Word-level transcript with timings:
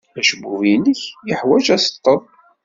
Acebbub-nnek 0.19 1.01
yeḥwaj 1.27 1.65
aseḍḍel. 1.75 2.21